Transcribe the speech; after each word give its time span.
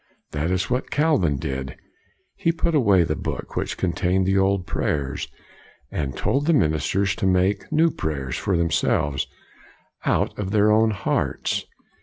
That 0.31 0.49
is 0.49 0.67
what 0.67 0.89
Calvin 0.89 1.37
did. 1.37 1.75
He 2.35 2.51
put 2.51 2.73
away 2.73 3.03
the 3.03 3.15
book 3.15 3.55
which 3.55 3.77
contained 3.77 4.25
the 4.25 4.35
old 4.35 4.65
prayers, 4.65 5.27
and 5.91 6.17
told 6.17 6.47
the 6.47 6.53
ministers 6.53 7.13
to 7.17 7.27
make 7.27 7.71
new 7.71 7.91
prayers 7.91 8.35
for 8.35 8.57
themselves, 8.57 9.27
out 10.03 10.35
of 10.39 10.49
their 10.49 10.71
own 10.71 10.89
hearts. 10.89 11.65